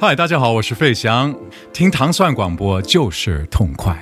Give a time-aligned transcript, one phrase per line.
[0.00, 1.34] 嗨，大家好，我是费翔，
[1.72, 4.00] 听糖蒜广播就是痛快。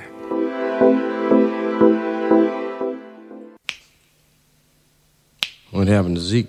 [5.71, 6.47] What happened to Zeke?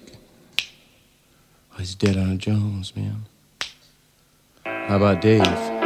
[1.72, 3.24] Oh, he's dead on a Jones, man.
[4.88, 5.77] How about Dave?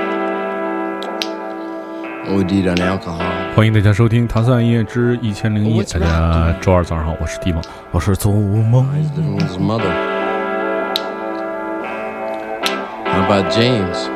[3.54, 8.86] 欢迎大家收听唐三夜之一千零一大家周二早上好我是蒂蒙我是做梦。
[8.86, 10.22] 还是做 mother
[13.04, 14.08] how about james?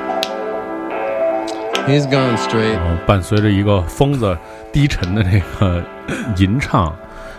[1.87, 2.79] He's gone straight.
[3.07, 4.37] 伴随着一个疯子
[4.73, 5.85] 低沉的这个
[6.37, 6.97] 吟唱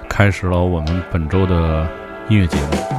[0.07, 1.87] 开始了我们本周的
[2.29, 2.97] 音乐节目。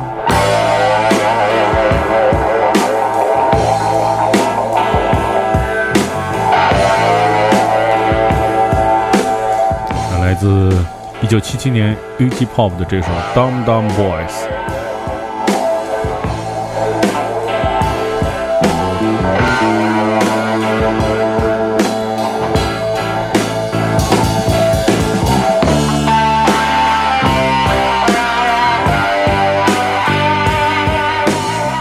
[10.38, 10.73] 自
[11.20, 14.28] 一九七七年 Iggy Pop 的这首《Down Down Boys》。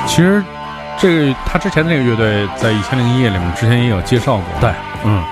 [0.07, 0.43] 其实，
[0.97, 4.45] 这个他之前那个乐队在《一千零一夜》里面之前也有介绍过。
[4.59, 4.71] 对，
[5.03, 5.23] 嗯，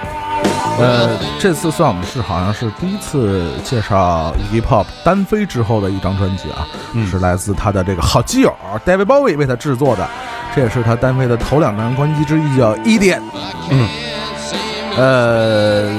[0.78, 8.54] 呃，这次算我们是好像是第一次介绍 Iggy Pop 单飞之后的一张专辑啊，嗯是来自他的这个好基友
[8.86, 10.06] David Bowie 为他制作的，
[10.54, 13.22] 这也是他单飞的头两张专辑之一，叫《伊甸》。
[13.70, 13.88] 嗯，
[14.98, 15.90] 呃，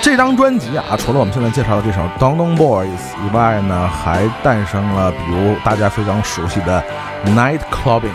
[0.00, 2.86] 这张专辑啊，除了我们现在介绍的这首《Down Down Boys》
[3.26, 6.82] 以外呢，还诞生了比如大家非常熟悉的
[7.34, 8.08] 《Night Clubbing》。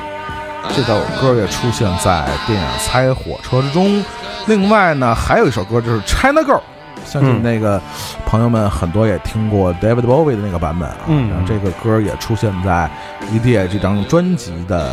[0.70, 4.04] 这首歌也出现在电影《猜火车》之中。
[4.48, 6.58] 另外呢，还有一首歌就是《China Girl》，
[7.06, 7.80] 相信嗯那个
[8.26, 10.98] 朋友们很多也听过 David Bowie 的那个版本啊。
[11.08, 12.90] 嗯然后这个歌也出现在
[13.34, 14.90] 《一列》这张专辑的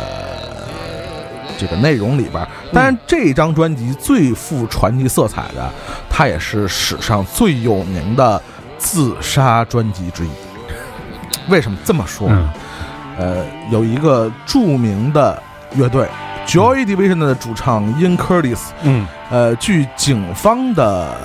[1.57, 2.47] 这个内容里边儿。
[2.71, 5.69] 当然，这张专辑最富传奇色彩的，
[6.09, 8.41] 它也是史上最有名的
[8.77, 10.29] 自杀专辑之一。
[11.49, 12.53] 为什么这么说呢？
[12.55, 12.61] 嗯
[13.17, 15.41] 呃，有一个著名的
[15.75, 16.07] 乐队
[16.47, 19.07] Joy Division 的主唱 Ian Curtis，嗯。
[19.29, 21.15] 呃，据警方的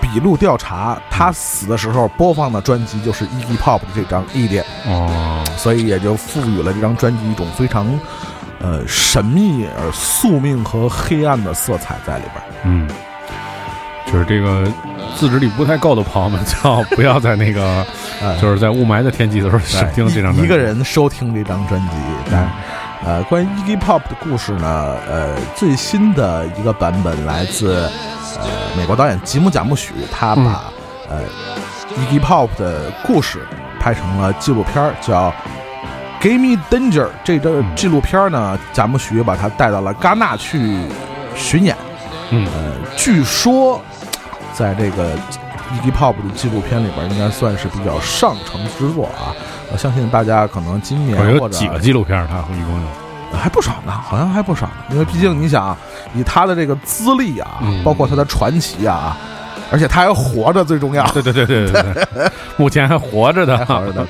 [0.00, 7.88] 笔录调查，他死的时候播放的专辑就是 Iggy Pop 的这张《一点》，哦，所以也就赋予了这张专辑一种非常
[8.60, 12.46] 呃神秘而宿命和黑暗的色彩在里边儿。
[12.62, 12.88] 嗯，
[14.12, 14.70] 就是这个
[15.16, 17.84] 自制力不太够的朋友们，最好不要在那个
[18.22, 20.42] 呃， 就是在雾霾的天气的时候收听这张专辑。
[20.44, 21.88] 一个人收听这张专辑，
[22.30, 22.48] 但是。
[23.04, 27.88] 呃，关于 Iggy Pop 的故事呢，呃，最新的一个版本来自
[28.38, 28.46] 呃
[28.76, 30.64] 美国导演吉姆贾木许，他把、
[31.08, 31.20] 呃
[31.96, 33.46] Iggy Pop 的故事
[33.78, 35.32] 拍成了纪录片，叫
[36.22, 37.04] 《Give Me Danger》。
[37.22, 40.80] 这个纪录片呢，贾木许把他带到了戛纳去
[41.34, 41.76] 巡演。
[42.30, 43.80] 嗯呃，据说
[44.52, 45.10] 在这个
[45.72, 49.34] Iggy Pop 的纪录片里边，应该算是比较上乘之作啊。
[49.72, 52.86] 我相信大家可能今年或者几个纪录片儿，他一共有，
[53.36, 54.72] 还不少呢，好像还不少呢。
[54.90, 55.76] 因为毕竟你想，
[56.14, 59.16] 以他的这个资历啊，嗯包括他的传奇啊，
[59.72, 61.04] 而且他还活着，最重要。
[61.10, 61.82] 对对对对对
[62.14, 64.06] 对，目前还活着的， 活着的，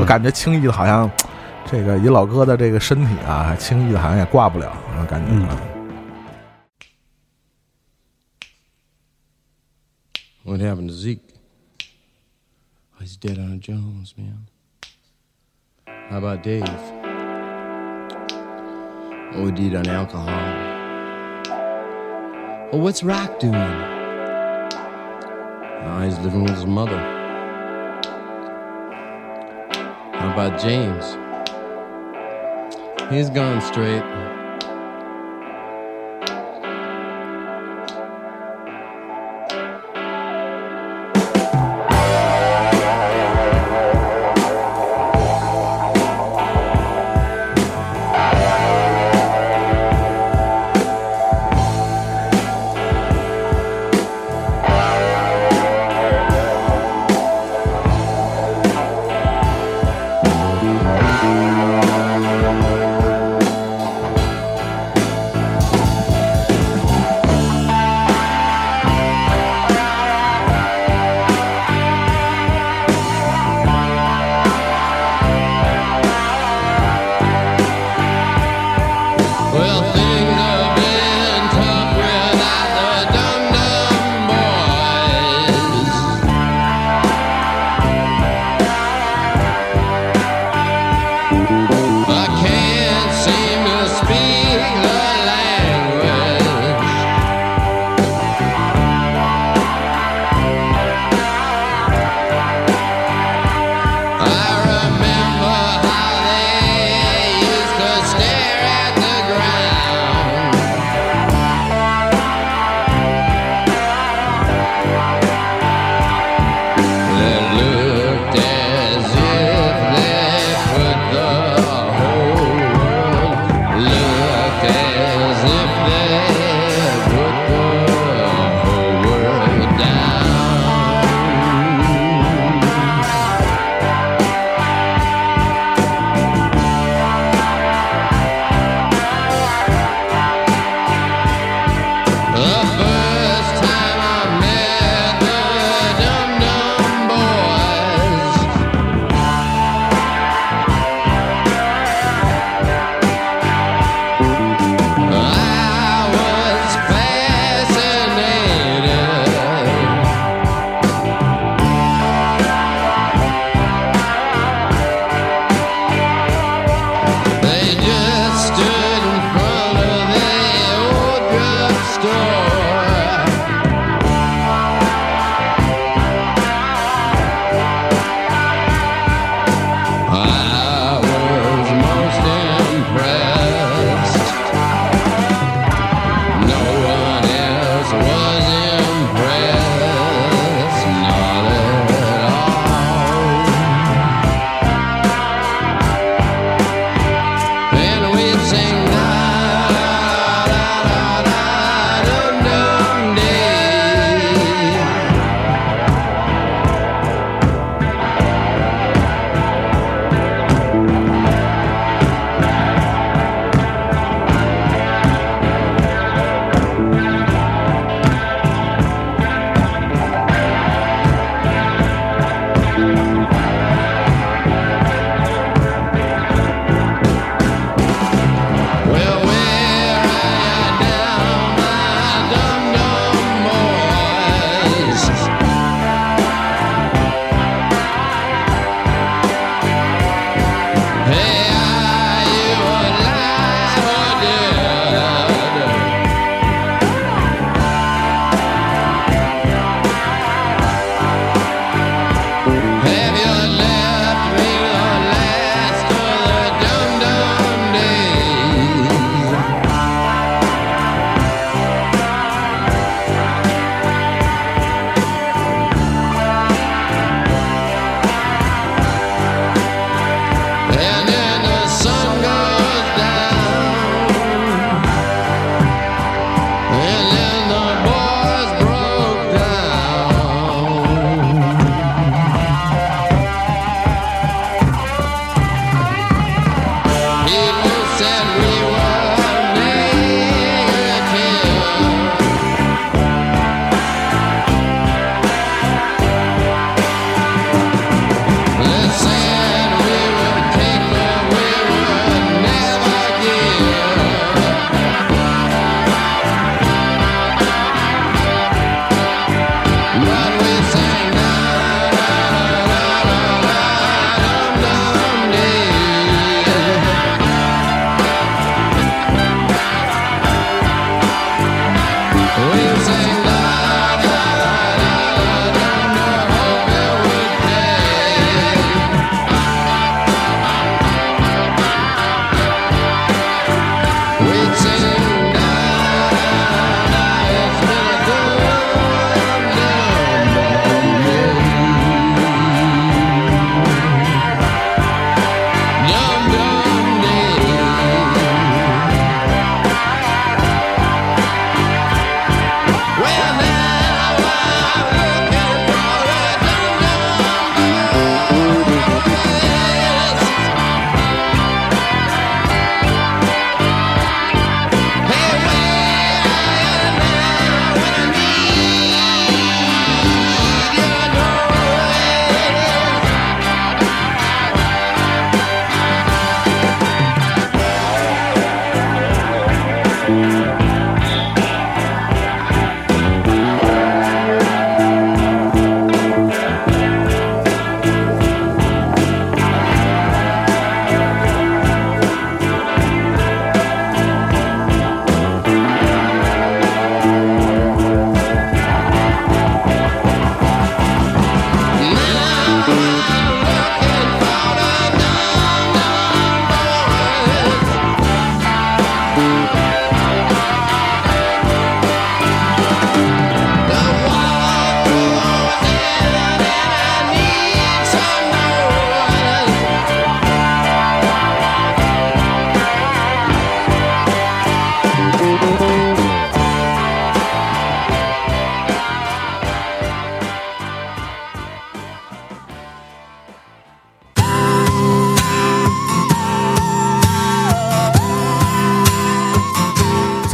[0.00, 1.08] 我感觉轻易的好像
[1.70, 5.26] 这个以老哥的这个身体啊，轻易的好像也挂不了，我感觉。
[5.30, 5.46] 嗯
[10.50, 11.22] What happened to Zeke?
[11.80, 14.48] Oh, he's dead on a Jones, man.
[15.86, 16.64] How about Dave?
[19.36, 20.26] OD'd on alcohol.
[22.72, 23.54] Well, what's Rock doing?
[25.84, 26.98] Oh, he's living with his mother.
[30.14, 31.16] How about James?
[33.08, 34.29] He's gone straight.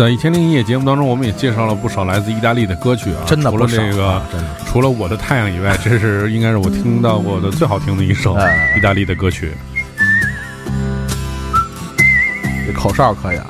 [0.07, 9.51] 在一千零一夜节目当中，我们也介绍了不少来自意大利的歌曲啊，除了真的不少这个啊，真的除了我的太阳以外，这是应该是我听到过的最好听的一首哎意大利的歌曲。
[12.65, 13.49] 这口哨可以啊，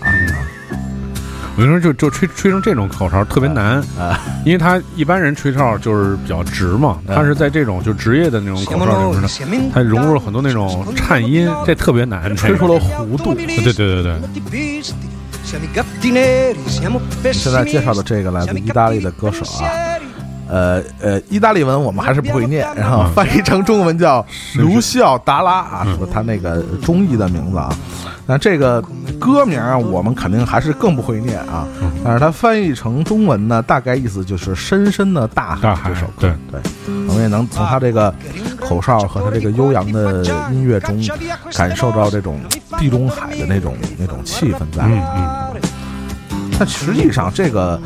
[1.59, 13.35] 我跟你说，就就吹吹成这种口哨特别难，啊，因为他一般人吹哨就是比较直嘛，他是在这种就职业的那种口哨里面呢，它融入了很多那种颤音，这特别难，吹出了弧度。
[13.35, 14.83] 对对对对对，
[17.33, 19.71] 现在介绍的这个来自意大利的歌手啊，
[20.49, 24.27] 呃呃，意大利文我们还是不会念，然后翻译成中文叫
[24.57, 27.73] 卢西奥·达拉啊，是他那个中译的名字啊。
[28.27, 28.83] 那这个
[29.21, 31.65] 歌名啊，我们肯定还是更不会念啊。
[32.03, 36.29] 但是它翻译成中文呢，大概意思就是“深深的大海”大海这首歌。
[36.51, 36.61] 对，
[37.09, 38.13] 我们也能从他这个
[38.59, 41.01] 口哨和他这个悠扬的音乐中，
[41.55, 42.41] 感受到这种
[42.79, 44.85] 地中海的那种那种气氛在。
[44.85, 45.03] 嗯
[46.31, 47.81] 嗯，但实际上，这个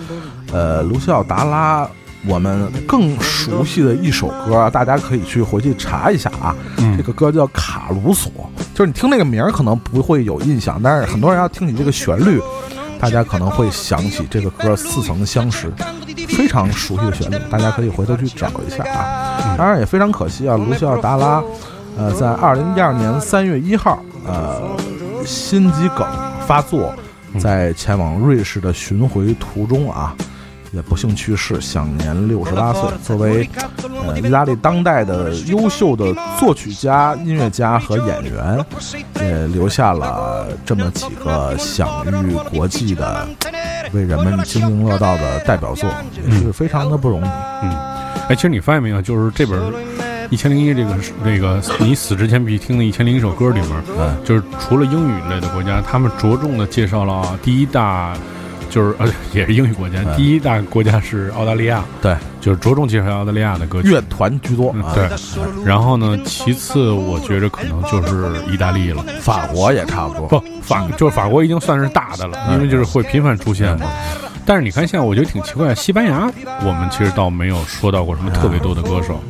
[0.53, 1.89] 呃，卢西奥·达拉，
[2.27, 6.55] 我们更熟悉的一首歌啊，大家可以去回去查一下啊。
[6.79, 8.31] 嗯这个歌叫《卡鲁索》，
[8.75, 12.41] 就是你听那个名儿可能不会有印象，但是很多人要听起这个旋律，
[12.99, 15.73] 大家可能会想起这个歌似曾相识，
[16.29, 19.57] 非常熟悉的旋律，大家可以回头去找一下啊。
[19.57, 21.43] 当然也非常可惜啊，卢西奥·达拉，
[21.97, 24.77] 呃，在二零一二年三月一号，呃，
[25.25, 26.07] 心肌梗
[26.47, 26.95] 发作，
[27.39, 30.15] 在前往瑞士的巡回途中啊，
[30.73, 32.83] 也不幸去世，享年六十八岁。
[33.03, 33.49] 作为
[34.07, 38.65] 呃意大利当代的优秀的作曲家、音乐家和演员，
[39.17, 43.27] 也留下了这么几个享誉国际的、
[43.93, 45.89] 为人们津津乐道的代表作，
[46.27, 47.29] 也是非常的不容易。
[47.63, 47.71] 嗯
[48.29, 49.59] 哎，其实你发现没有，就是这本
[50.31, 58.15] 《一千零一》这个这个你死之前必须听的《一千零一首歌》里面，嗯，就是除了英语类的国家，他们着重的介绍了啊第一大，
[58.71, 60.17] 就是呃 也是英语国家，嗯。
[60.17, 63.91] 第一大国家是澳大利亚，对，就是着重介绍澳大利亚的歌曲。
[63.91, 65.11] 乐团居多对，
[65.65, 70.29] 然后呢，其次我觉着可能就是意大利了，法国也差不多。
[70.29, 73.87] 不法就是法国已经算是大的了，因为就是会频繁出现嘛。
[74.47, 76.31] 但是你看，现在我觉得挺奇怪，西班牙
[76.65, 79.21] 我们其实倒没有说到过什么特别多的歌手，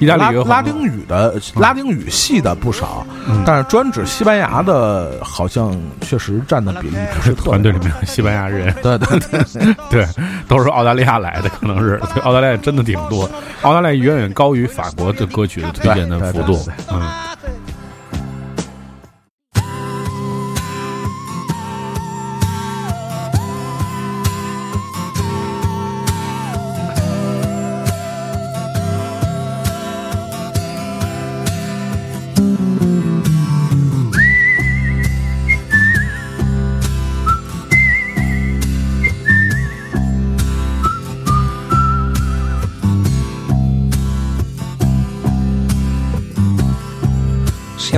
[0.00, 3.06] 意大利拉丁语的拉丁语系的不少，
[3.46, 9.18] 但是专指西班牙的，好像确实占的比例不是特别团队里面有西班牙人，对 对
[9.52, 10.06] 对， 对，
[10.48, 13.30] 都是澳大利亚来的，可能是 对澳大利亚真的挺多，
[13.62, 16.58] 澳大利亚远远高于法国的歌曲的推荐的幅度。
[16.90, 17.02] 嗯。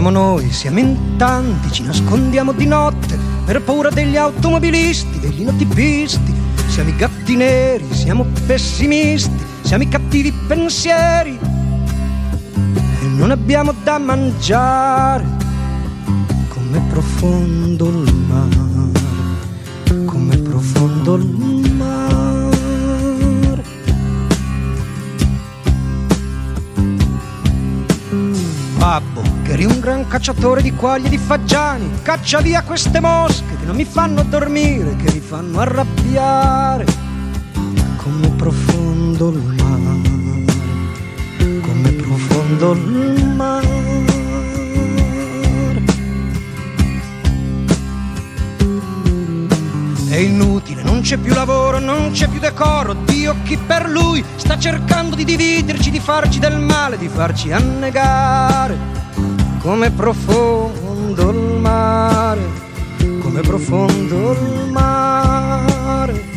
[0.02, 6.34] Siamo noi, siamo in tanti, ci nascondiamo di notte per paura degli automobilisti, degli notipisti.
[6.66, 11.38] Siamo i gatti neri, siamo pessimisti, siamo i cattivi pensieri
[13.00, 15.24] e non abbiamo da mangiare.
[16.48, 18.90] Com'è profondo il mare,
[20.04, 22.50] com'è profondo il mare.
[28.78, 33.54] Babbo, che eri un gran cacciatore di quaglie e di fagiani, caccia via queste mosche
[33.58, 36.86] che non mi fanno dormire, che mi fanno arrabbiare.
[37.96, 40.00] Come profondo il mare,
[41.60, 43.80] come profondo il mare.
[50.08, 52.94] È inutile, non c'è più lavoro, non c'è più decoro.
[53.04, 59.01] Dio chi per lui sta cercando di dividerci, di farci del male, di farci annegare.
[59.62, 62.40] Come profondo il mare,
[63.20, 66.30] come profondo il mare.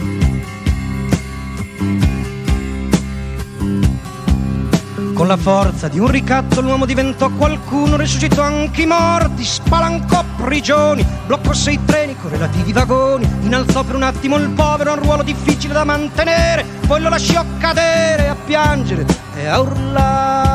[5.16, 11.04] Con la forza di un ricatto l'uomo diventò qualcuno, risuscitò anche i morti, spalancò prigioni,
[11.26, 15.24] bloccò sei treni con relativi vagoni, innalzò per un attimo il povero a un ruolo
[15.24, 19.06] difficile da mantenere, poi lo lasciò cadere a piangere
[19.36, 20.55] e a urlare,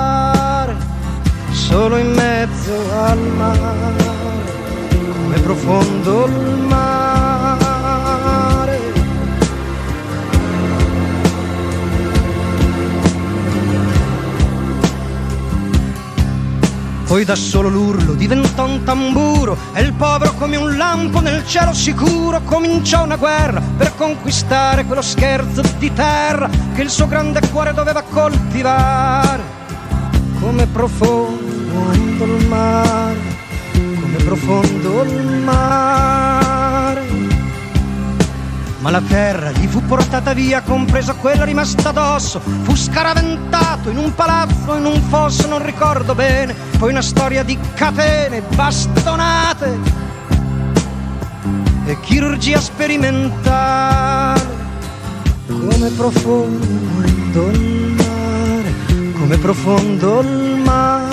[1.71, 4.05] solo in mezzo al mare,
[4.89, 6.89] come profondo il mare.
[17.07, 21.73] Poi da solo l'urlo diventò un tamburo e il povero come un lampo nel cielo
[21.73, 27.73] sicuro cominciò una guerra per conquistare quello scherzo di terra che il suo grande cuore
[27.75, 29.59] doveva coltivare.
[30.41, 33.19] Come profondo il mare,
[33.73, 37.09] come profondo il mare.
[38.81, 42.41] Ma la terra gli fu portata via, compreso quella rimasta addosso.
[42.41, 46.55] Fu scaraventato in un palazzo, in un fosso, non ricordo bene.
[46.79, 49.79] Poi una storia di catene, bastonate
[51.85, 54.49] e chirurgia sperimentale.
[55.47, 57.90] Come profondo il mare,
[59.31, 61.09] come profondo il mare.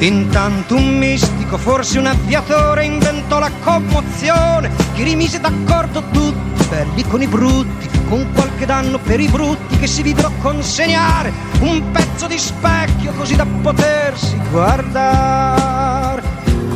[0.00, 7.22] Intanto un mistico, forse un aviatore, inventò la commozione, che rimise d'accordo tutti, belli con
[7.22, 12.36] i brutti, con qualche danno per i brutti che si videro consegnare un pezzo di
[12.36, 16.20] specchio così da potersi guardare.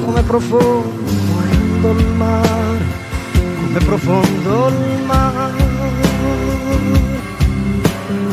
[0.04, 2.84] Come profondo il mare,
[3.60, 5.72] come profondo il mare.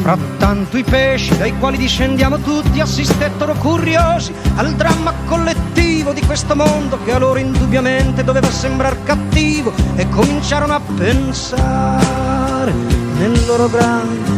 [0.09, 6.97] Frattanto i pesci dai quali discendiamo tutti assistettero curiosi al dramma collettivo di questo mondo
[7.05, 12.73] che a loro indubbiamente doveva sembrare cattivo e cominciarono a pensare
[13.19, 14.31] nel loro grande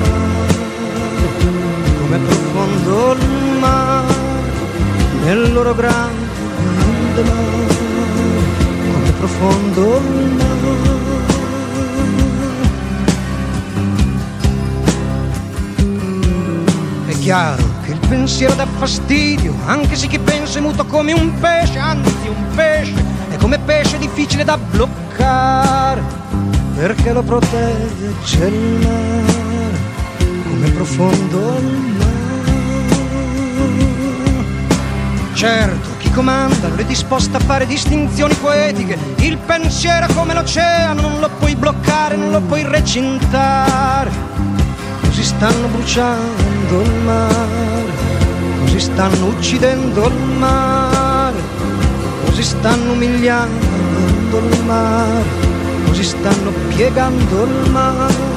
[0.00, 0.54] mare,
[1.98, 4.14] come profondo il mare,
[5.24, 7.76] nel loro grande mare,
[8.92, 10.55] come profondo il mare.
[17.26, 21.76] Chiaro che il pensiero dà fastidio, anche se chi pensa è muto come un pesce,
[21.76, 22.94] anzi un pesce,
[23.30, 26.00] è come pesce difficile da bloccare,
[26.76, 29.76] perché lo protegge il mare,
[30.18, 32.14] come profondo il mare.
[35.34, 41.00] Certo, chi comanda non è disposto a fare distinzioni poetiche, il pensiero è come l'oceano,
[41.00, 44.12] non lo puoi bloccare, non lo puoi recintare.
[45.00, 47.84] Così stanno bruciando il mare,
[48.60, 51.40] così stanno uccidendo il mare,
[52.24, 55.24] così stanno umiliando il mare,
[55.86, 58.35] così stanno piegando il mare.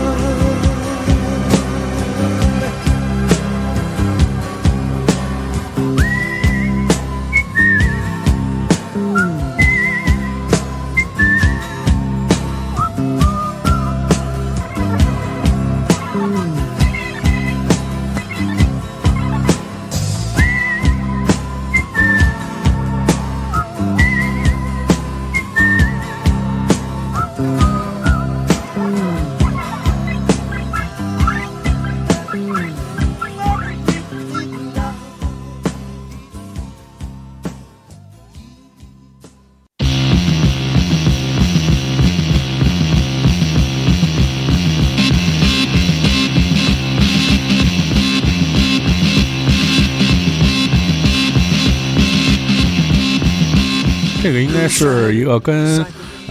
[54.46, 55.86] 个应该是一个跟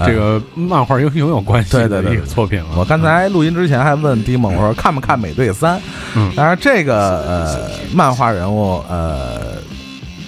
[0.04, 2.68] 这个漫画英雄有关系的一个作品了。
[2.76, 5.76] 我刚才录音之前还问迪蒙，我说看不看《美队三》？
[6.14, 6.94] 嗯当然这个
[7.26, 9.56] 呃漫画人物呃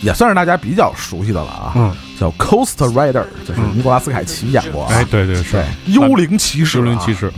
[0.02, 7.14] 也算是大家比较熟悉的了啊，嗯，叫 Coast Rider，就是尼古拉斯凯奇演过啊，哎，对对是对，幽灵骑士、啊，幽灵骑。
[7.14, 7.30] 士，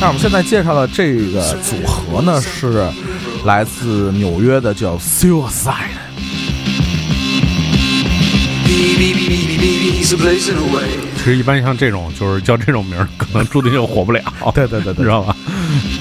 [0.00, 2.88] 那我们现在介绍的这个组合呢，是
[3.44, 6.09] 来自纽约的，叫 Suicide。
[11.16, 14.22] 其实一般像这种就是叫这种名儿，可能注定就火不了。
[14.54, 15.36] 对对对对你知道吧？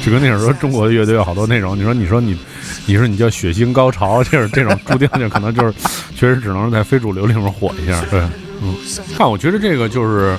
[0.03, 2.37] 就跟那时候说中国的乐队有好多那种，你说你说你，
[2.85, 5.73] 你说你叫血腥高潮，就是这种注定就可能就是
[6.15, 8.01] 确实只能在非主流里面火一下。
[8.09, 8.19] 对，
[8.61, 8.75] 嗯，
[9.17, 10.37] 看我觉得这个就是。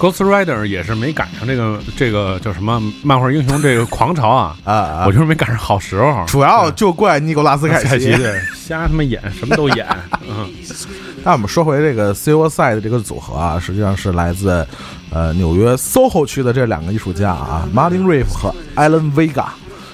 [0.00, 6.24] Ghost Rider 也是没赶上这个这个叫什么漫画英雄这个狂潮啊啊啊我就是没赶上好时候。
[6.26, 8.10] 主要就怪尼古拉斯凯凯奇。
[8.16, 9.86] 对， 瞎他妈演，什么都演。
[10.26, 10.50] 嗯，
[11.22, 14.66] 那我们说回这个 Suicide 的这个组合啊，实际上是来自
[15.10, 19.44] 呃纽约 SOHO 区的这两个艺术家啊，Martin Reef 和 Alan Vega。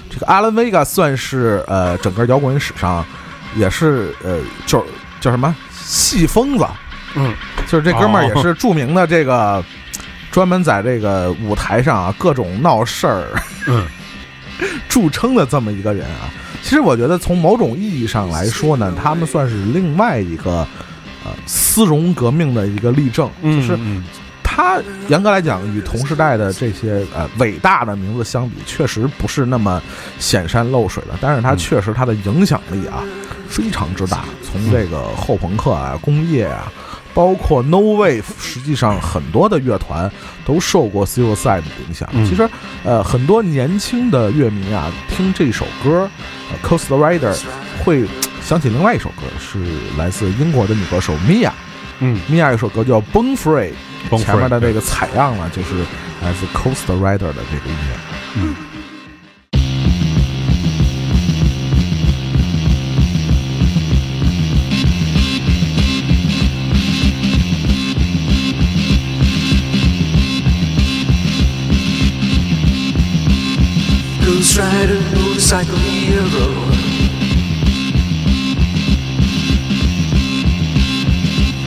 [0.08, 3.04] 这个 Alan Vega 算是呃整个摇滚史上
[3.56, 4.84] 也是呃就是
[5.20, 6.64] 叫什么戏疯子，
[7.16, 7.34] 嗯，
[7.66, 9.64] 就是这哥们儿哦也是著名的这个
[10.30, 13.24] 专门在这个舞台上啊各种闹事儿，
[13.66, 13.86] 嗯，
[14.88, 16.30] 著称的这么一个人啊。
[16.62, 20.66] 其实我觉得从某种意义上来说呢，他们算是另外一个
[21.24, 24.04] 呃丝绒革命的一个例证，就是嗯
[24.42, 29.82] 他严格来讲，与同时代的这些呃伟大的名字相比，确实不是那么
[30.18, 31.10] 显山露水的。
[31.20, 33.04] 但是他确实他的影响力啊
[33.48, 36.72] 非常之大，从这个后朋克啊、工业啊，
[37.16, 40.12] 包括 No Wave，实际上很多的乐团
[40.44, 42.06] 都受过 Suicide 的影响。
[42.12, 42.46] 嗯其实
[42.84, 46.08] 呃，很多年轻的乐迷啊，听这首歌，
[46.50, 47.32] 呃《Coast Rider》
[47.82, 48.04] 会
[48.44, 49.58] 想起另外一首歌，是
[49.96, 51.50] 来自英国的女歌手 Mia。
[52.00, 53.72] 嗯，，Mia 有首歌叫《Bone Free》，
[54.22, 55.74] 前面的这个采样呢，就是
[56.22, 58.54] 来自 Coast Rider 的这个音乐。
[74.58, 76.46] Rider, motorcycle hero.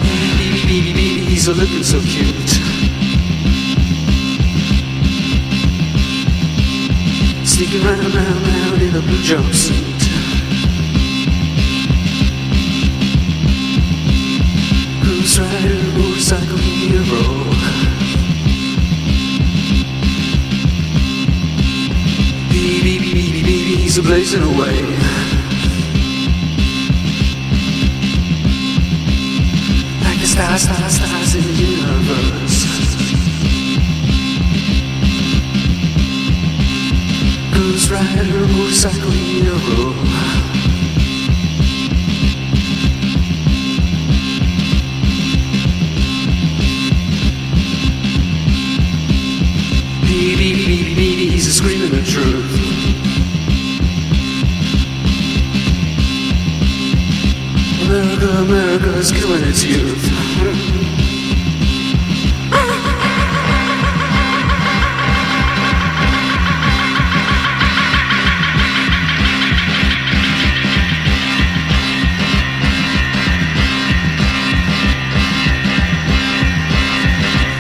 [0.02, 2.50] Baby, baby, baby, he's a looking so cute.
[7.46, 10.00] Sneaking round, round, round in a blue jumpsuit.
[15.04, 15.90] Ghost Rider,
[16.58, 17.59] hero.
[23.80, 24.82] He's a blazing away.
[30.04, 32.58] Like the stars, stars, stars in the universe.
[37.54, 39.94] Ghost Rider, motorcycle hero.
[50.02, 52.69] Baby, baby, baby, baby, he's a screaming the truth.
[57.90, 60.04] America, America is killing its youth.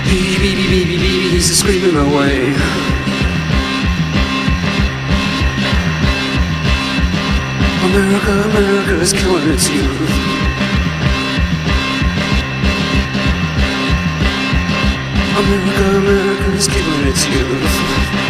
[0.05, 2.98] Baby, baby, baby, baby, he's screaming away.
[7.99, 10.09] America, America is killing its youth.
[15.37, 18.28] America, America is killing its youth.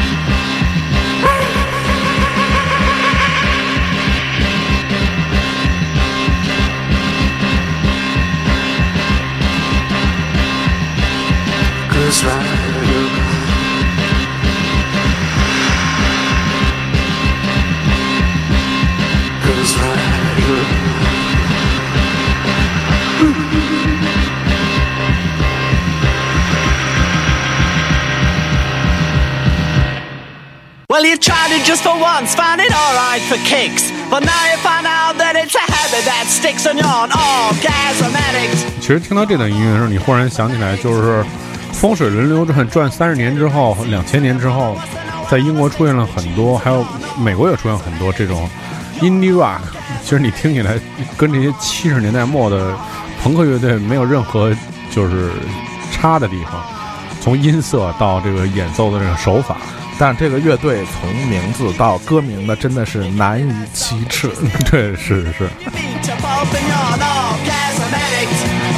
[32.20, 33.92] Once, found it alright for kicks.
[34.10, 38.14] But now you find out that it's a habit that sticks and you're an orgasm
[38.14, 38.66] addict.
[38.82, 41.24] 其实听到这段音乐的时候，你忽然想起来，就是
[41.74, 44.78] 风水轮流转，转三十年之后，两千年之后，
[45.30, 46.86] 在英国出现了很多，还有
[47.18, 48.50] 美国也出现很多这种
[49.00, 49.60] indie rock。
[50.04, 50.78] 其实你听起来
[51.18, 52.76] 跟这些七十年代末的
[53.24, 54.54] 朋克乐队没有任何
[54.92, 55.32] 就是
[55.92, 56.62] 差的地方，
[57.22, 59.58] 从音色到这个演奏的这个手法，
[60.02, 64.30] 但这个乐队从名字到歌名呢，真的是难以启齿。
[64.72, 65.50] 对，是是.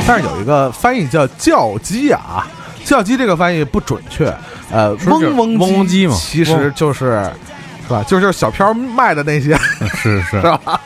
[0.07, 2.47] 但是有一个翻译叫叫鸡啊，
[2.84, 4.34] 叫鸡这个翻译不准确，
[4.71, 7.23] 呃，嗡嗡嗡嗡鸡嘛其实就是
[7.88, 8.03] 是吧？
[8.07, 9.55] 就是小飘卖的那些，
[9.93, 10.81] 是是是， 吧？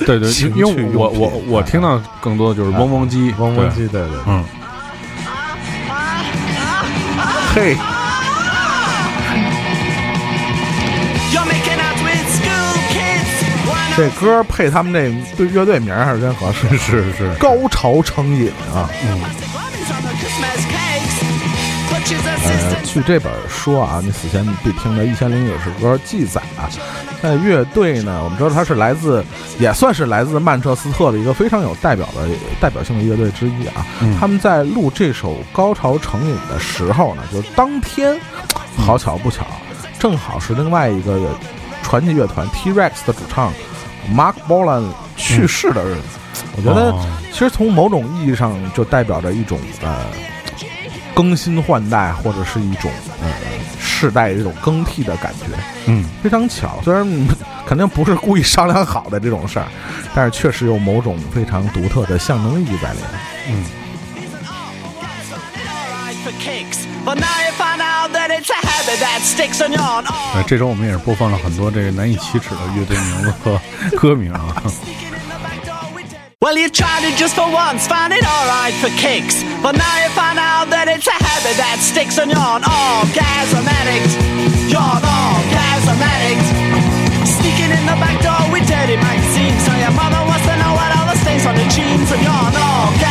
[0.00, 4.44] 对对，因为我我我听到更多的就是嗡嗡鸡，嗡嗡鸡，对对，嗯。
[7.54, 7.76] 嘿，
[13.94, 18.88] 这歌配他们那对乐队名儿还是真合适， 是是是，高潮成瘾啊。
[22.44, 26.68] 呃，据这本书啊，你死前必听的一千零九首歌记载啊，
[27.20, 29.22] 那乐队呢，我们知道它是来自，
[29.58, 32.26] 也算是来自曼彻斯特的一个非常有代表的
[32.60, 33.86] 代表性的乐队之一啊。
[34.00, 34.16] 嗯。
[34.18, 38.18] 他们在录这首《高潮成瘾》的时候呢，就是当天，
[38.76, 39.46] 好巧不巧，
[39.98, 41.18] 正好是另外一个
[41.82, 43.52] 传奇乐团 T-Rex 的主唱
[44.10, 44.84] Mark Bolan
[45.16, 46.18] 去世的日子。
[46.56, 50.04] 我觉得哦其实从某种意义上就代表着一种呃
[51.14, 52.90] 更新换代，或者是一种
[53.22, 53.28] 呃
[53.80, 55.46] 世代这种更替的感觉，
[55.86, 56.80] 嗯，非常巧。
[56.84, 57.28] 虽然嗯
[57.66, 59.66] 肯定不是故意商量好的这种事儿，
[60.14, 63.08] 但是确实有某种非常独特的象征意义在里面。
[63.48, 63.64] 嗯，
[70.33, 73.59] 呃，这周我们也是播放了很多这个难以启齿的乐队名字和
[73.97, 74.55] 歌名啊。
[76.39, 79.43] Well, you tried it just for once, found it alright for kicks.
[79.61, 84.15] But now you find out that it's a habit that sticks on your orgasm addict.
[84.69, 86.47] You're an orgasm addict.
[87.27, 89.59] Sneaking in the back door with dirty magazines.
[89.65, 92.07] So your mother wants to know what all the stains on the jeans.
[92.13, 93.10] And you're an orgasm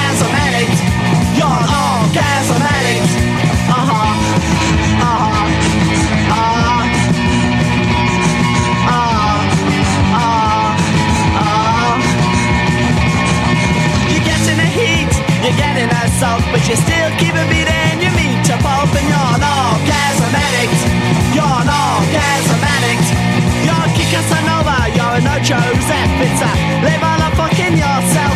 [16.22, 19.42] assault, but you still keep a beat in your meat to pulp, and you're an
[20.46, 20.82] addict.
[21.34, 23.08] You're an addict.
[23.66, 26.12] You're a Casanova, you're a no Joseph.
[26.26, 26.52] It's a
[26.86, 28.31] live on a fucking yourself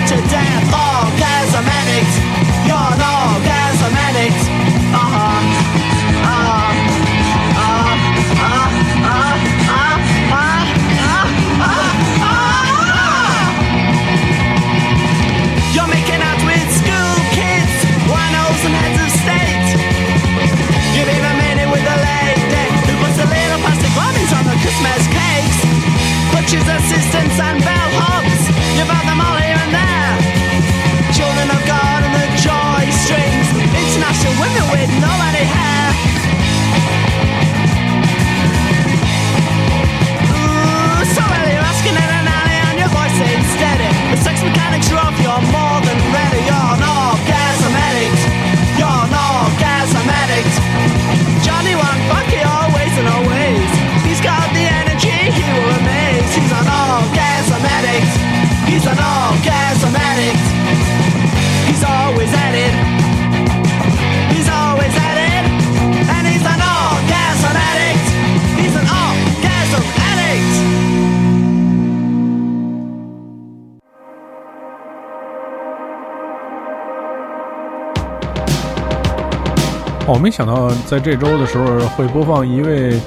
[80.26, 83.00] 没想到在这周的时候会播放一位，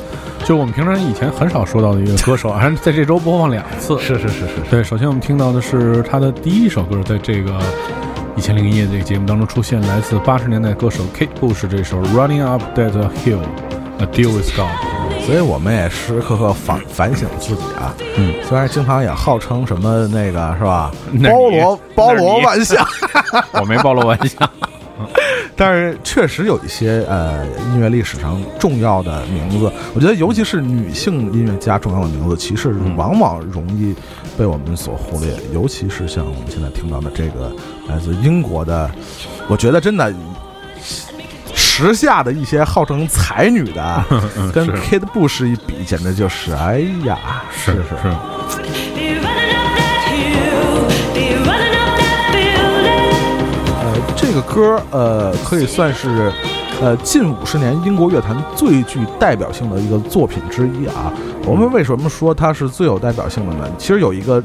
[0.44, 3.98] 就我们平常以前很少说到的一个歌手， 还在这周播放两次。
[3.98, 7.50] 是是是是是，对，首先我们听到的是他的第一首歌，在这个
[8.37, 13.40] 《一千零一夜》这个节目当中出现，来自八十年代歌手 Kate Bush 这首《Running Up That Hill》
[13.98, 15.26] ，A Deal with God。
[15.26, 17.92] 所以我们也时时刻刻反反省自己啊。
[18.16, 20.92] 嗯，虽然经常也号称什么那个是吧，
[21.24, 22.87] 包罗包罗万象，
[23.61, 24.38] 我没暴露玩笑。
[25.59, 33.94] 但是确实有一些呃音乐历史上重要的名字，我觉得尤其是女性音乐家重要的名字，其实往往容易
[34.38, 37.53] 被我们所忽略，尤其是像我们现在听到的这个
[37.88, 38.88] 来自英国的，
[39.49, 40.14] 我觉得真的。
[41.55, 44.05] 时下的一些号称才女的，
[44.53, 49.08] 跟 Kate Bush 一比，简直就是哎呀，是是是，
[54.40, 56.33] 个歌呃可以算是
[56.81, 61.12] 呃近五十年英国乐坛最具代表性的一个作品之一啊。
[61.44, 63.68] 我们为什么说它是最有代表性的呢？
[63.79, 64.42] 其实有一个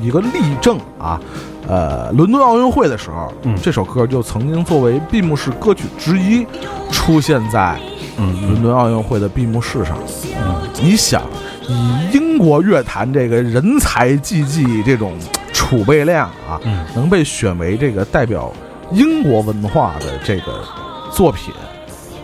[0.00, 1.20] 一个例证啊，
[1.68, 6.46] 呃，伦敦奥运会的时候，嗯这首歌就曾经作为闭幕式歌曲之一
[6.90, 7.78] 出现在
[8.16, 9.96] 嗯伦敦奥运会的闭幕式上。
[10.42, 11.22] 嗯，你想，
[11.68, 15.12] 以英国乐坛这个人才济济这种
[15.52, 18.50] 储备量啊，嗯能被选为这个代表
[18.92, 20.64] 英国文化的这个
[21.12, 21.52] 作品，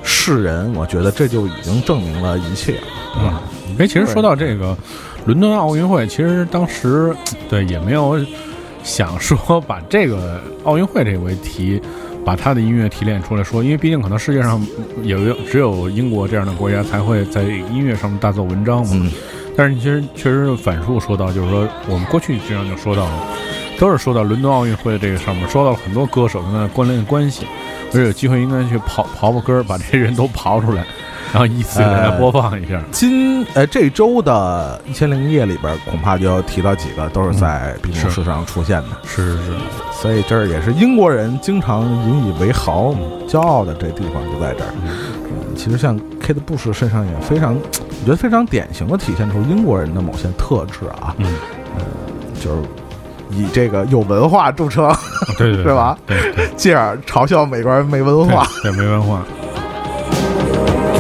[0.03, 2.83] 世人，我觉得这就已经证明了一切了，
[3.15, 3.43] 对吧？
[3.79, 4.77] 哎，其实说到这个
[5.25, 7.15] 伦敦奥运会，其实当时
[7.49, 8.19] 对也没有
[8.83, 11.81] 想说把这个奥运会这个为题，
[12.25, 14.65] 把他的音乐提炼出来说，因为毕竟可能世界上
[15.03, 18.91] 有只有英国这样的国家才会在音乐上面大做文章嘛。
[18.95, 19.11] 嗯
[19.59, 23.27] 但是其实确实反复说到，就是说我们过去经常就说到了，
[23.79, 27.47] 都是说到伦敦奥运会这个上面，说到了很多歌手跟他的关联关系，
[27.89, 30.85] 而且有机会应该去刨刨刨根儿，把这些人都刨出来，
[31.33, 32.83] 然后依次给大家播放一下。
[32.91, 39.53] 今呃这周的《一千零一夜》里边，恐怕就要提到几个都是在闭幕式上出现的，是是是，
[39.93, 42.95] 所以这儿也是英国人经常引以为豪、
[43.29, 44.71] 骄傲的这地方就在这儿。
[44.85, 44.91] 嗯
[45.57, 51.27] 其实像 Kate Bush 身上也非常，我觉得非常典型的体现出英国人的某些特质啊，嗯，
[51.79, 51.83] 呃，
[52.39, 52.59] 就是
[53.31, 54.95] 以这个有文化著称，
[55.39, 55.99] 对对对，是吧？
[56.07, 58.47] 对对进而嘲笑美国人没文化。
[58.63, 59.23] 对，没文化。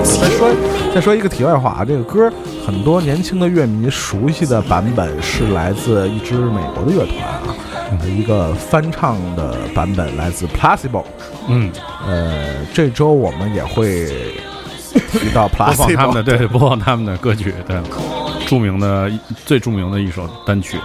[0.02, 0.48] 再说
[0.94, 2.32] 再说一个题外话啊，这个歌
[2.64, 7.42] 很多年轻的乐迷熟悉的版本是来自一支美国的乐团啊，
[8.00, 11.04] 呃一个翻唱的版本，来自 Placebo。
[11.48, 11.70] 嗯，
[12.06, 14.06] 呃，这周我们也会
[15.12, 17.76] 提到 播放他们的对，播放他们的歌曲，对，
[18.46, 19.10] 著名的
[19.44, 20.78] 最著名的一首单曲。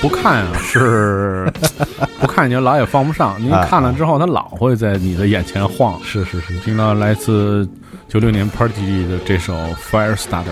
[0.00, 1.52] 不看啊， 是
[2.20, 3.36] 不看你就老也放不上。
[3.38, 6.00] 你啊看了之后，它老会在你的眼前晃。
[6.04, 7.68] 是是是，听到来自
[8.08, 10.44] 九六年 Party 的这首《Fire Starter》，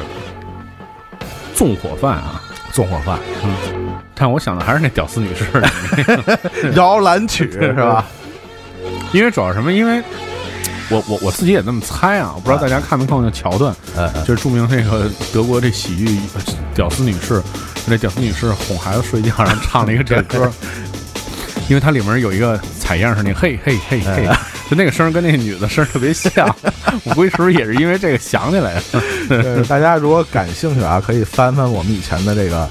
[1.55, 2.42] 纵火犯啊，
[2.72, 3.18] 纵火犯，
[4.14, 8.05] 但我想的还是那屌丝女士的， 摇篮曲 是吧？
[9.12, 9.72] 因为主要什么？
[9.72, 10.03] 因为
[10.90, 13.74] 我我我自己也这么猜啊，我不知道大家看没看过那桥段，
[14.26, 16.40] 就是著名那个德国这喜剧呃
[16.74, 17.42] 屌丝女士，
[17.89, 20.53] 那屌丝女士哄孩子睡觉，然后唱了一个这个歌，
[21.68, 24.28] 因为它里面有一个采样是那嘿嘿嘿嘿，
[24.70, 26.47] 就那个声儿跟那个女的声儿特别像，
[27.05, 29.03] 我估计是不是也是因为这个想起来的？
[29.28, 32.68] 呃大家如果感兴趣啊，可以翻翻我们以前的这个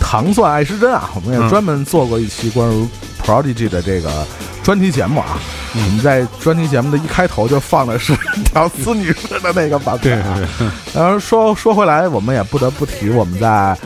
[0.00, 2.88] 糖蒜爱失真啊，我们也嗯专门做过一期关于
[3.24, 4.26] Prodigy 的这个
[4.62, 5.38] 专题节目啊。
[5.74, 8.12] 嗯我们在专题节目的一开头就放的是
[8.52, 10.40] 屌丝女士的那个版对本啊。
[10.58, 13.78] 对，然后说说回来，我们也不得不提我们在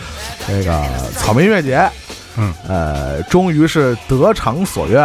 [0.47, 0.83] 这个
[1.17, 1.91] 草莓音乐节，
[2.37, 5.03] 嗯，呃，终于是得偿所愿，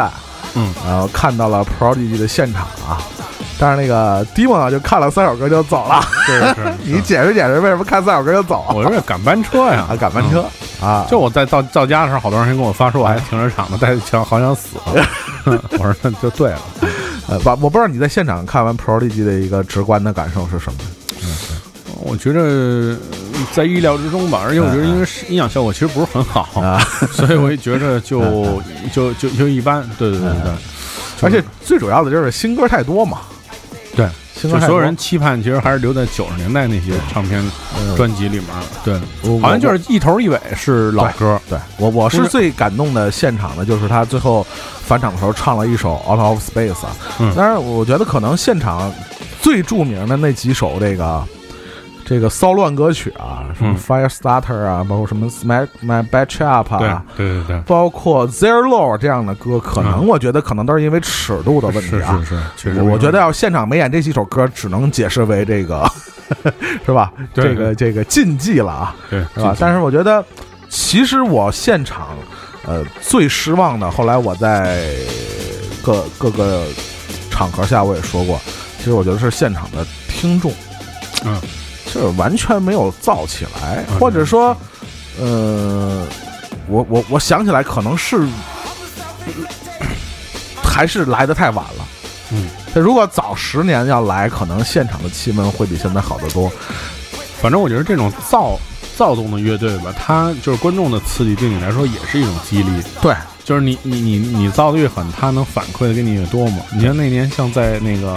[0.55, 3.01] 嗯，然后看到了 Prodigy 的现场啊。
[3.61, 6.01] 但是那个 Dimon 啊，就看了三首歌就走了。
[6.25, 8.65] 是是， 你解释解释，为什么看三首歌就走？
[8.73, 10.45] 我这赶班车呀啊，，赶班车
[10.81, 14.77] 啊，就我在到到家的时候，好多人还跟我发说我还停车场呢，在想 好想死。
[15.77, 16.59] 我说那就对了，
[17.27, 20.79] 呃，我我不知道你在现场看完 Prodigy 的一个直观的感受是什么？
[22.01, 22.97] 我觉得呃
[23.51, 26.79] 在意料之中吧，而且我觉得因为是音响效果其实不是很好，啊，
[27.11, 28.61] 所以我也觉着就
[28.93, 29.81] 就就就一般。
[29.97, 30.51] 对对对对
[31.21, 33.19] 而且最主要的就是新歌太多嘛，
[33.95, 37.43] 对，所有人期盼其实还是留在九十年代那些唱片
[37.77, 38.45] 嗯专辑里面。
[38.85, 41.37] 对，我好像就是一头一尾是老歌。
[41.49, 44.47] 对我我是最感动的现场的，就是他最后
[44.85, 46.95] 返场的时候唱了一首《Out of Space》啊。
[47.19, 48.89] 嗯当然，我觉得可能现场
[49.41, 51.21] 最著名的那几首这个
[52.09, 57.59] 这个骚乱歌曲啊，什么嗯 Fire Starter 啊，包括什么 Smack My Batch Up 啊，对对对。
[57.67, 62.19] 包括 Zero Low 这样的歌，可能我觉得可能都是因为尺度的问题是啊。
[62.25, 65.87] 是是，确实，我觉得要现场没演这几首歌，只能解释为这个
[66.83, 67.13] 是吧？
[67.31, 68.95] 这个这个禁忌了啊。
[69.07, 69.55] 对是吧？
[69.59, 70.25] 但是我觉得，
[70.67, 72.07] 其实我现场
[72.65, 74.95] 呃最失望的，后来我在
[75.83, 76.65] 各各个
[77.29, 78.41] 场合下我也说过，
[78.79, 80.51] 其实我觉得是现场的听众，
[81.23, 81.39] 嗯，
[81.93, 84.55] 就是完全没有燥起来，嗯或者说，
[85.19, 86.05] 呃，
[86.67, 88.27] 我我我想起来可能是
[90.63, 91.85] 还是来的太晚了。
[92.31, 96.51] 嗯，这如果早十年要来，可能现场的气氛会比现在好得多。
[97.41, 98.59] 反正我觉得这种躁
[98.95, 102.69] 躁动的乐队吧，它就是观众的刺激，对你来说也是一种激励。
[103.01, 106.59] 对，就是你你你你造的越狠，他能反馈的给你越多嘛。
[106.71, 108.15] 你像那年像在那个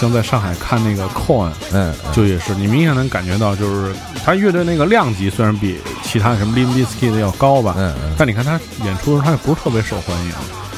[0.00, 3.92] 像在上海看那个 Cohen，嗯，就也是你明显能感觉到，就是
[4.24, 10.32] 他乐队那个量级虽然比其他什么 Limp Bizkit 的要高吧，嗯嗯，但你看他演出的时候，他也不是特别受欢迎，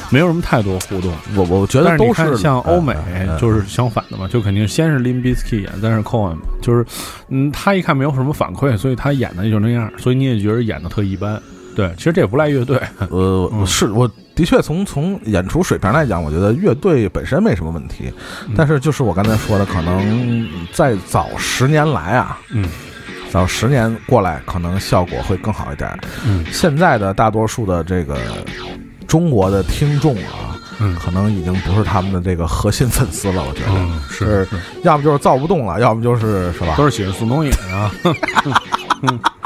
[0.09, 1.13] 没有什么太多互动。
[1.35, 2.93] 我我觉得都看像欧美
[3.39, 6.85] 就是相反的嘛，就肯定先是 Limp Bizkit 演，但是 Cohen 就是，
[7.29, 11.41] 嗯，他一看没有什么反馈，所以他演的就那样，所以你也觉得演的特一般。
[11.75, 12.77] 对，其实这也不赖乐队，
[13.09, 13.65] 呃，嗯。
[13.65, 18.11] 是我的确从从演出水平来讲，我觉得乐队本身没什么问题，
[18.47, 22.65] 嗯但是就是我刚才说的，可能再早十年来啊，嗯
[23.31, 25.89] 早十年过来，可能效果会更好一点。
[26.25, 28.17] 嗯现在的大多数的这个
[29.07, 34.03] 中国的听众啊，嗯可能已经不是他们的这个核心粉丝了，我觉得。
[34.09, 34.47] 是，
[34.83, 36.73] 要么就是造不动了，要么就是是吧？
[36.75, 37.91] 都是喜欢宋冬野啊。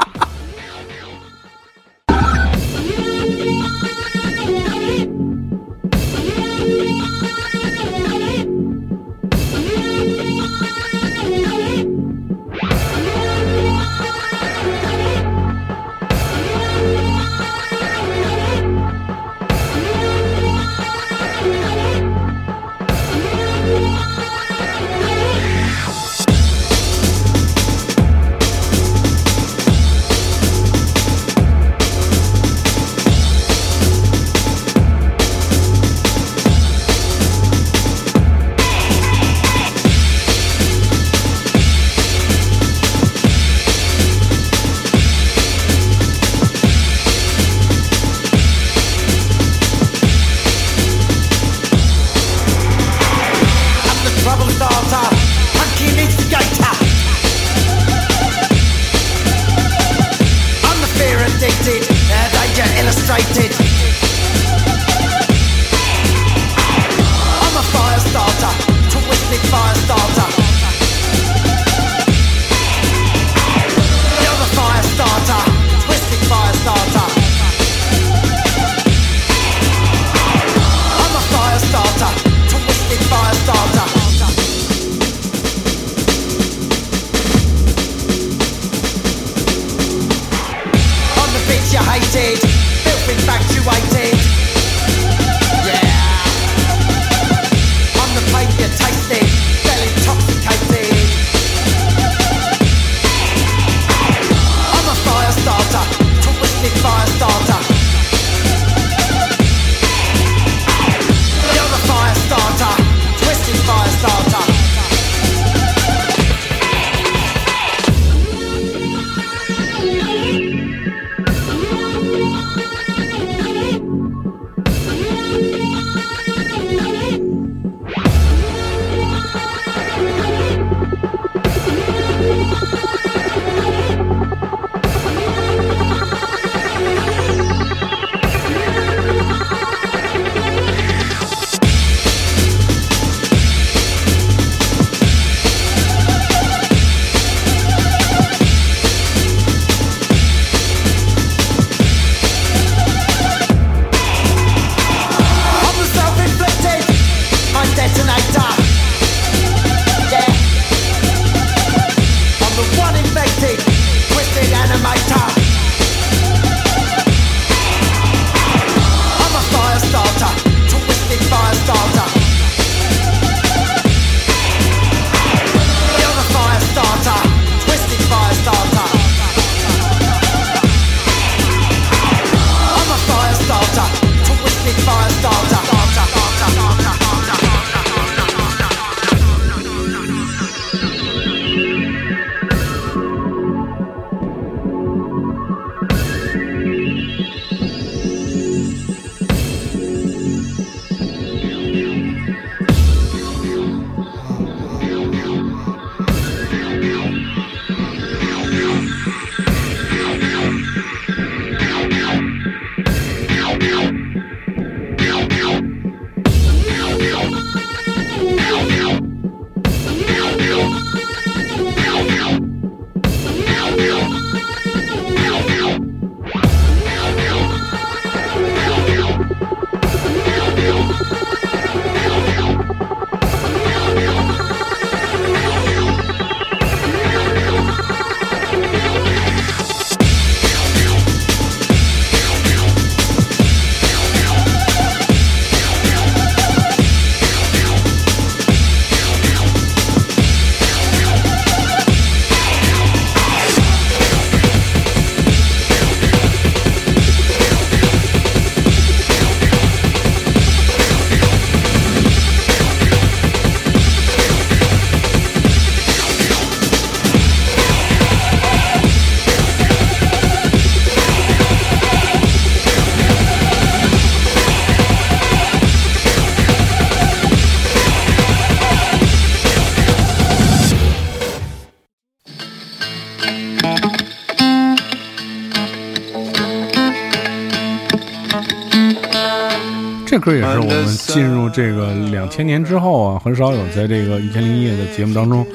[290.62, 295.46] 是我们进入这个两千年之后啊，很少有在这个一千零一夜的节目当中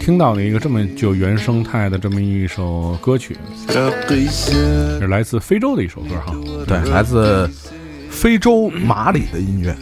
[0.00, 3.36] 听到的一个这么具有原生态的这么一首歌曲，
[4.28, 6.34] 是来自非洲的一首歌哈。
[6.66, 7.48] 对，来自
[8.10, 9.76] 非洲马里的音乐。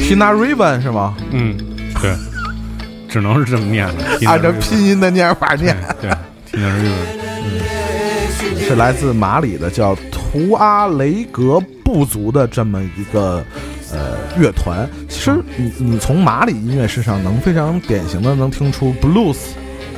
[0.00, 1.16] Tina Raven 是吗？
[1.30, 1.56] 嗯，
[2.00, 2.14] 对，
[3.12, 6.10] 只能是这么念的，按照拼音的念法念，对，
[6.46, 6.88] 听见日
[8.48, 13.44] 本，是来自马里的叫图阿雷格部族的这么一个
[13.92, 14.88] 呃乐团。
[15.10, 19.36] 其实你你从马里音乐身上能非常典型的能听出 blues，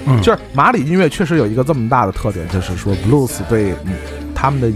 [0.06, 0.20] 嗯。
[0.20, 3.92] 就是马里音乐确实有一个这么大的特点，就是说 blues 对嗯
[4.34, 4.68] 他们的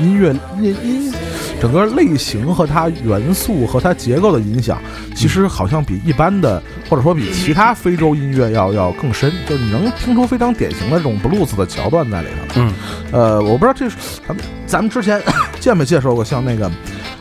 [0.00, 1.12] 音乐音音
[1.60, 4.80] 整个类型和它元素和它结构的影响，
[5.14, 12.60] 其实好像比一般的或者说比其他非洲音乐要要更深，就是你能听出非常典型的这种 blues 的桥段在里头。
[12.60, 12.72] 嗯，
[13.12, 13.96] 呃，我不知道这是
[14.26, 15.22] 咱们咱们之前
[15.58, 16.70] 见没介绍过像那个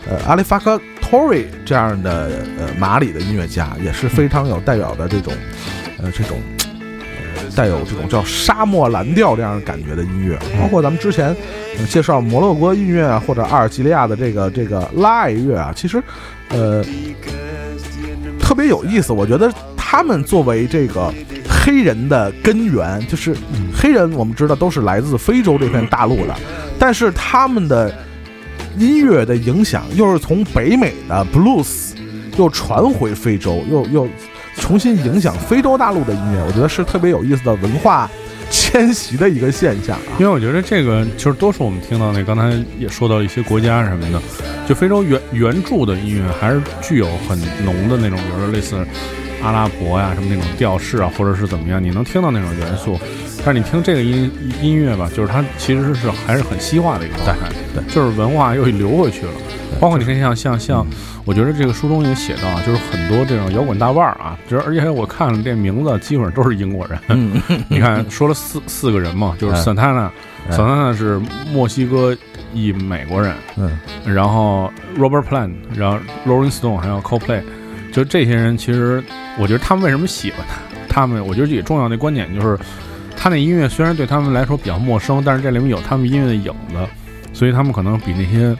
[0.09, 5.33] 呃阿里法克托瑞这样的呃马里的音乐家，也是非常有代表的这种
[5.97, 6.37] 呃这种。
[7.35, 11.27] 呃带有这种叫沙漠蓝调这样感觉的音乐，包括咱们之前、
[11.77, 16.01] 呃介绍摩洛哥音乐啊，或者阿尔及利亚的这个这个拉艾乐啊，其实，
[16.49, 16.83] 呃，
[18.39, 19.13] 特别有意思。
[19.13, 21.13] 我觉得他们作为这个
[21.49, 23.35] 黑人的根源，就是
[23.73, 26.35] 黑人，我们知道都是来自非洲这片大陆的，
[26.79, 27.93] 但是他们的
[28.77, 31.93] 音乐的影响又是从北美的 blues
[32.37, 34.07] 又传回非洲，又又
[34.59, 38.09] 重新影响非洲大陆的音乐，我觉得是特别有意思的文化
[38.49, 39.97] 迁徙的一个现象。
[40.17, 44.21] 因为我觉得这个就是多数我们听到那刚才也说到一些国家什么的，
[44.67, 48.85] 就非洲原原著的音乐还是具有很浓的那种，比如说类似
[49.43, 52.99] 阿拉伯呀什么那种调式啊，或者是怎么样，你能听到那种元素。
[53.45, 54.31] 但是你听这个音
[54.61, 59.31] 音乐吧，就是它其实是还是很西化的一个状态，对就是文化又流回去了。
[59.79, 60.87] 包括你看像像像，
[61.25, 66.97] 我觉得这个书中也写到啊，就是很多这种摇滚大腕儿啊，就是而且我看了这名字，基本上都是英国人。
[67.09, 69.61] 嗯， 你看说了四四个人嘛，就是哎。
[69.61, 70.09] Santana，
[70.49, 70.57] 哎。
[70.57, 71.21] Santana 是
[71.51, 72.17] 墨西哥
[72.53, 77.41] 裔美国人，嗯，然后 Robert Plant，然后 Rolling Stone，还有 Coldplay，
[77.95, 79.01] 就这些人，其实
[79.37, 80.57] 我觉得他们为什么喜欢他？
[80.89, 82.59] 他们我觉得也重要的观点就是，
[83.15, 86.75] 他那音乐虽然对他们来说比较陌生，但是这里面有他们音乐的影子，
[87.31, 88.53] 所以他们可能比那些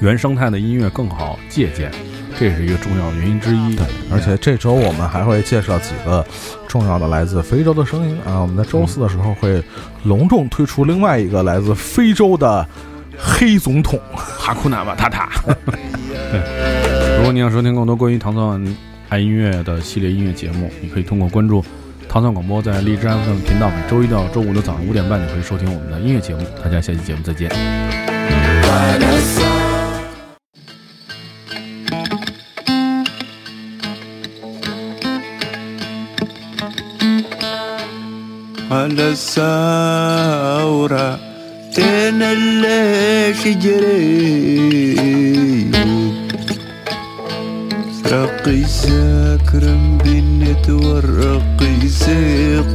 [0.00, 1.90] 原生态的音乐更好借鉴，
[2.38, 3.74] 这是一个重要的原因之一。
[3.74, 6.22] 对，而且这周我们还会介绍几个
[6.68, 8.38] 重要的来自非洲的声音啊。
[8.38, 9.64] 我们在周四的时候会
[10.04, 12.68] 隆重推出另外一个来自非洲的
[13.18, 13.98] 黑总统。
[14.14, 15.30] 哈库纳瓦塔塔。
[17.31, 18.61] 对，如果你想收听更多关于糖蒜
[19.09, 21.63] 爱音乐的系列音乐节目，你可以通过关注
[22.09, 26.41] 糖蒜广播在荔枝 FM 频道，每周一到周五的早上五点半，你可以收听我们的音乐节目。
[26.61, 27.49] 大家下期节目再见。
[38.69, 41.07] على الثورة
[41.73, 44.97] تنلش جري
[48.12, 51.88] رقي ساكرم بنت ورقي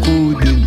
[0.05, 0.66] قودن